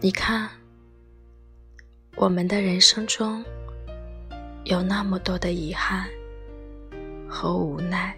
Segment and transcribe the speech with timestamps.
[0.00, 0.50] 你看，
[2.16, 3.42] 我们的人生中
[4.64, 6.06] 有那么多的遗憾
[7.28, 8.14] 和无奈，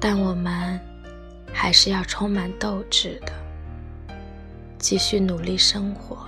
[0.00, 0.80] 但我们
[1.52, 3.32] 还是要充满斗志的，
[4.78, 6.26] 继续努力生活。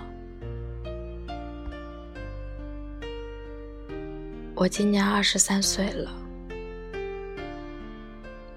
[4.55, 6.13] 我今年二十三岁了，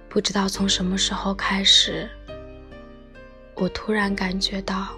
[0.09, 2.07] 不知道从什么时候开始，
[3.55, 4.89] 我突然感觉到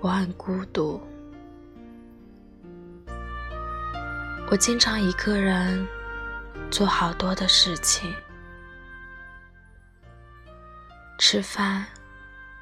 [0.00, 1.00] 我很孤独。
[4.50, 5.86] 我经常一个人
[6.70, 8.14] 做好多的事情，
[11.18, 11.84] 吃饭、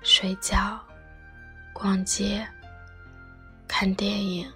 [0.03, 0.81] 睡觉、
[1.73, 2.47] 逛街、
[3.69, 4.51] 看电影。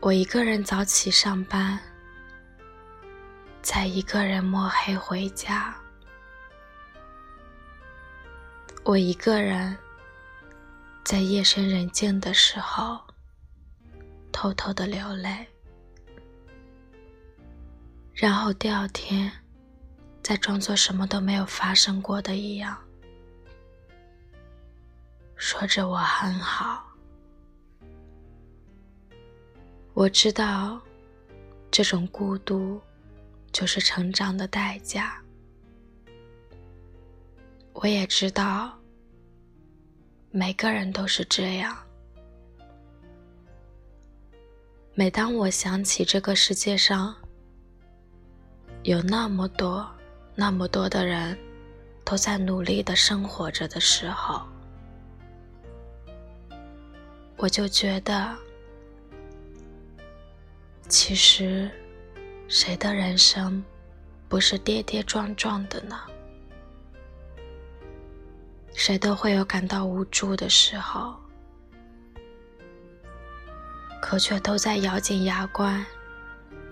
[0.00, 1.78] 我一个人早起上班，
[3.60, 5.74] 再一个人摸黑回家。
[8.88, 9.76] 我一个人
[11.04, 12.98] 在夜深人静的时候
[14.32, 15.46] 偷偷的流泪，
[18.14, 19.30] 然后第二天
[20.22, 22.82] 再装作什么都没有发生过的一样，
[25.36, 26.82] 说着我很好。
[29.92, 30.80] 我知道，
[31.70, 32.80] 这种孤独
[33.52, 35.22] 就是成长的代价。
[37.80, 38.76] 我也知道，
[40.32, 41.76] 每个人都是这样。
[44.94, 47.14] 每当我想起这个世界上
[48.82, 49.88] 有那么多、
[50.34, 51.38] 那么多的人
[52.04, 54.42] 都在努力的生活着的时候，
[57.36, 58.36] 我就觉得。
[60.88, 61.70] 其实，
[62.48, 63.62] 谁的人生
[64.28, 65.96] 不是跌跌撞撞的呢？
[68.88, 71.14] 谁都会有感到无助的时候，
[74.00, 75.84] 可却都在咬紧牙关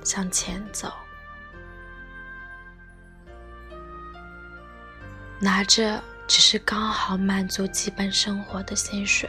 [0.02, 0.90] 向前走，
[5.38, 9.28] 拿着只是刚好满足基本生活的薪水。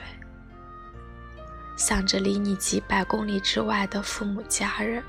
[1.76, 5.04] 想着离你几百公里之外的父母家人，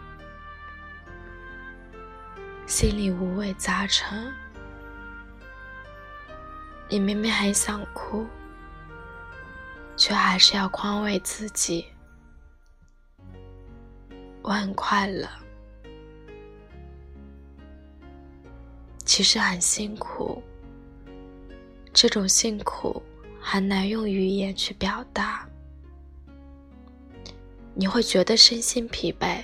[2.66, 4.34] 心里五味杂陈。
[6.90, 8.26] 你明明很想哭，
[9.94, 11.84] 却还是要宽慰自己。
[14.40, 15.28] 我很快乐，
[19.04, 20.42] 其实很辛苦。
[21.92, 23.02] 这种辛苦
[23.38, 25.46] 很难用语言去表达。
[27.74, 29.42] 你会觉得身心疲惫，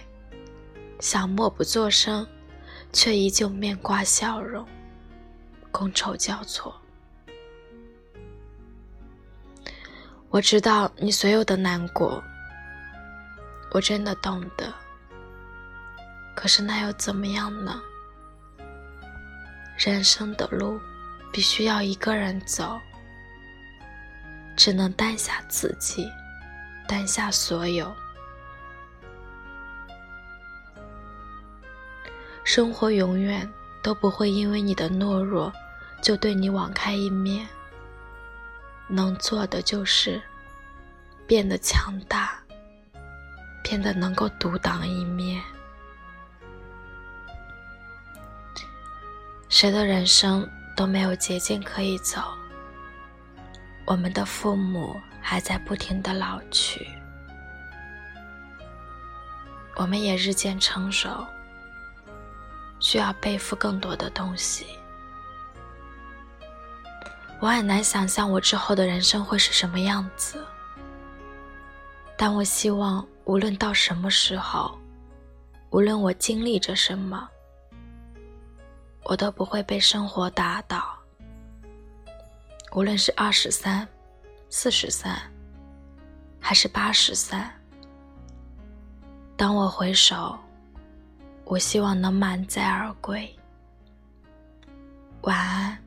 [0.99, 2.27] 想默不作声，
[2.91, 4.67] 却依旧面挂笑容，
[5.71, 6.75] 觥筹交错。
[10.35, 12.21] 我知道你所有的难过，
[13.71, 14.75] 我真的懂得。
[16.35, 17.81] 可是那又怎么样呢？
[19.79, 20.81] 人生的路
[21.33, 22.81] 必须要一个人走，
[24.57, 26.11] 只能担下自己，
[26.89, 27.95] 担下所有。
[32.43, 33.49] 生活永远
[33.85, 35.53] 都不会因为你的懦弱
[36.03, 37.47] 就对你网开一面。
[38.89, 40.21] 能做的就是
[41.27, 42.39] 变得强大，
[43.63, 45.43] 变得能够独当一面。
[49.49, 52.21] 谁的人生都没有捷径可以走。
[53.87, 56.89] 我们的父母还在不停的老去，
[59.77, 61.27] 我们也日渐成熟。
[62.81, 64.67] 需要背负更多的东西，
[67.41, 70.43] 我很难想象我之后的人生会是什么样子。
[72.17, 74.79] 但我希望，无论到什么时候，
[75.71, 77.29] 无论我经历着什么，
[79.03, 80.97] 我都不会被生活打倒。
[82.73, 83.87] 无论是二十三、
[84.49, 85.21] 四十三，
[86.41, 87.53] 还是八十三，
[89.37, 90.39] 当我回首。
[91.47, 93.31] 我希望能满载而归。
[95.21, 95.79] 晚安，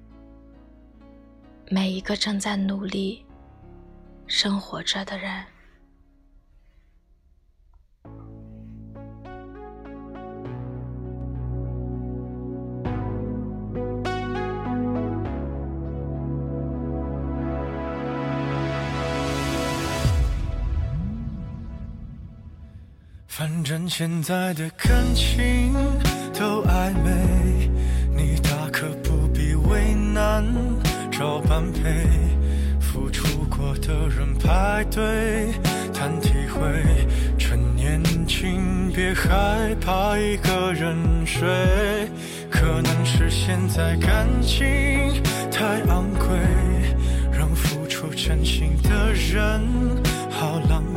[1.69, 3.25] 每一个正在努力
[4.25, 5.43] 生活着的人。
[23.27, 25.73] 反正现在的感情
[26.33, 27.69] 都暧昧，
[28.15, 30.76] 你大可不必为难。
[31.17, 31.81] 找般配，
[32.79, 35.51] 付出过的人排队
[35.91, 36.61] 谈体会。
[37.39, 41.47] 趁年轻，别害怕一个人睡。
[42.51, 44.69] 可能是现在感情
[45.51, 46.37] 太昂贵，
[47.31, 49.59] 让付出真心的人
[50.29, 50.83] 好狼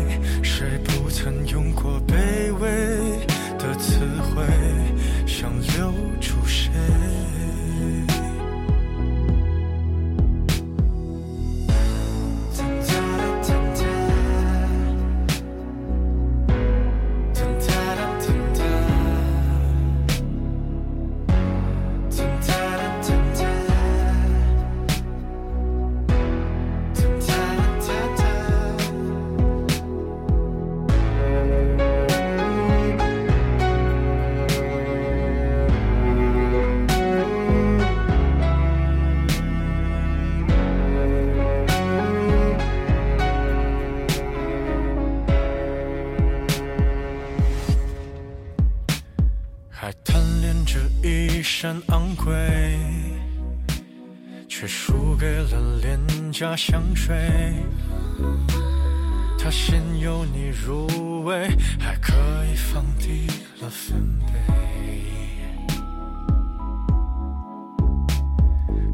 [1.23, 2.15] 曾用过悲
[51.61, 52.33] 一身昂贵，
[54.49, 57.15] 却输给了廉价香水。
[59.37, 61.47] 它先由你入味，
[61.79, 62.13] 还可
[62.51, 63.27] 以放低
[63.61, 64.33] 了分贝。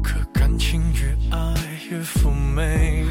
[0.02, 1.54] 可感情越爱
[1.90, 3.06] 越妩媚，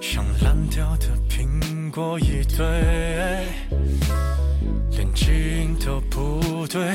[0.00, 2.66] 像烂掉的苹果一堆。
[4.96, 5.30] 连基
[5.60, 6.94] 因都不对，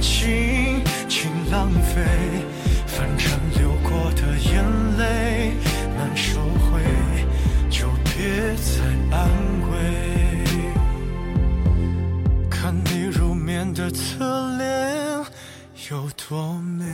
[0.00, 2.04] 尽情浪费。
[2.86, 4.64] 反正流过的眼
[4.96, 5.52] 泪
[5.96, 6.82] 难收回，
[7.70, 8.82] 就别再
[9.16, 9.30] 安
[9.70, 9.72] 慰。
[12.50, 15.24] 看你入眠的侧脸
[15.90, 16.84] 有多美，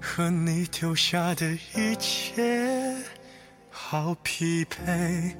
[0.00, 2.96] 和你丢下的一切。
[3.70, 5.36] 好匹配，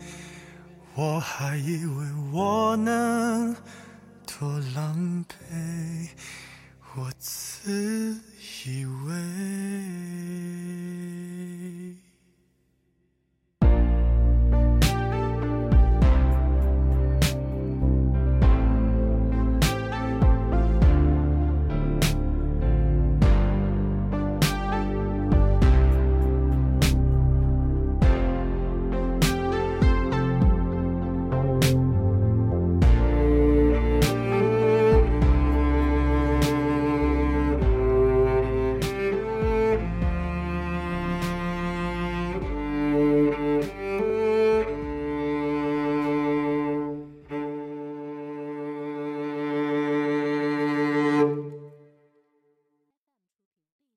[0.94, 3.56] 我还以为我能
[4.26, 6.08] 多狼狈，
[6.96, 8.16] 我自
[8.64, 9.12] 以为